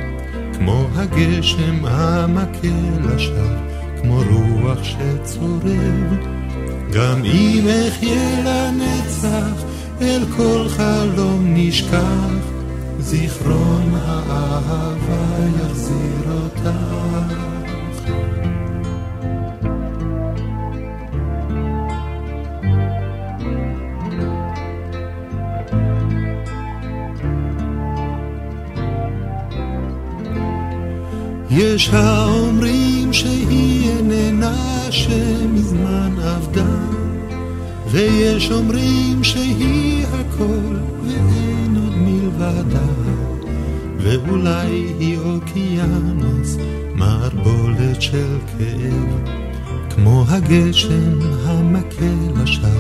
[0.59, 2.69] כמו הגשם המכה
[3.05, 3.57] לשווא,
[4.03, 6.37] כמו רוח שצורב.
[6.93, 9.65] גם אם אחיה לנצח,
[10.01, 12.46] אל כל חלום נשכח,
[13.07, 16.71] זיכרון האהבה יחזיר אותך.
[31.51, 36.77] יש האומרים שהיא איננה שמזמן אבדה,
[37.91, 41.56] ויש אומרים שהיא הכל ואין
[42.41, 42.87] עוד מלבדה,
[43.99, 46.57] ואולי היא אוקיינוס,
[46.95, 49.31] מערבולת של כאב,
[49.91, 52.71] כמו הגשם המכה לשווא,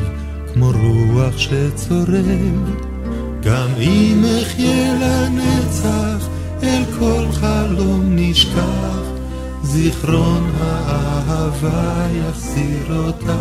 [0.52, 2.70] כמו רוח שצורב,
[3.42, 6.28] גם אם אחיה לנצח
[6.62, 9.02] אל כל חלום נשכח,
[9.62, 13.32] זיכרון האהבה יחזיר אותך.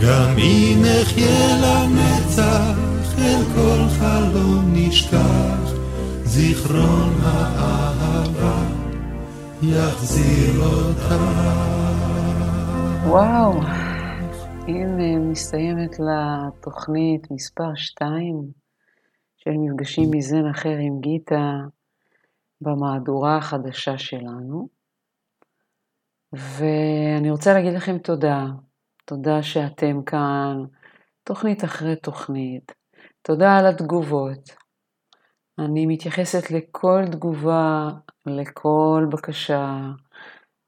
[0.00, 2.89] גם אם אחיה לנצח,
[3.20, 5.72] אל כל חלום נשכח,
[6.24, 8.68] זיכרון האהבה
[9.62, 11.14] יחזיר אותך.
[13.06, 13.52] וואו,
[14.68, 18.42] הנה מסתיימת לתוכנית מספר 2
[19.36, 21.52] של מפגשים מזן אחר עם גיטה
[22.60, 24.68] במהדורה החדשה שלנו.
[26.32, 28.46] ואני רוצה להגיד לכם תודה.
[29.04, 30.56] תודה שאתם כאן,
[31.24, 32.79] תוכנית אחרי תוכנית.
[33.22, 34.50] תודה על התגובות.
[35.58, 37.88] אני מתייחסת לכל תגובה,
[38.26, 39.80] לכל בקשה,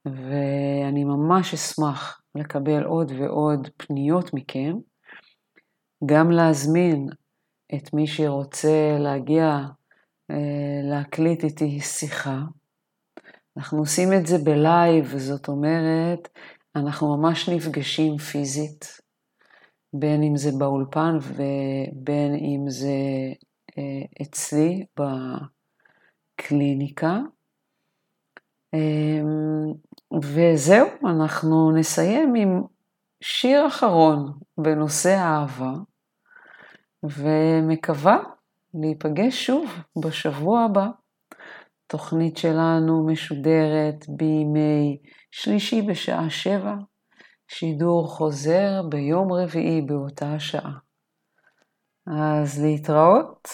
[0.05, 4.77] ואני ממש אשמח לקבל עוד ועוד פניות מכם.
[6.07, 7.09] גם להזמין
[7.75, 9.59] את מי שרוצה להגיע
[10.31, 12.39] אה, להקליט איתי שיחה.
[13.57, 16.29] אנחנו עושים את זה בלייב, זאת אומרת,
[16.77, 19.01] אנחנו ממש נפגשים פיזית,
[19.93, 22.89] בין אם זה באולפן ובין אם זה
[23.79, 24.85] אה, אצלי
[26.39, 27.19] בקליניקה.
[28.75, 29.73] אמ,
[30.23, 32.63] וזהו, אנחנו נסיים עם
[33.21, 35.73] שיר אחרון בנושא אהבה.
[37.03, 38.19] ומקווה
[38.75, 39.71] להיפגש שוב
[40.05, 40.87] בשבוע הבא.
[41.87, 44.99] התוכנית שלנו משודרת בימי
[45.31, 46.75] שלישי בשעה שבע,
[47.55, 50.73] שידור חוזר ביום רביעי באותה השעה.
[52.07, 53.49] אז להתראות.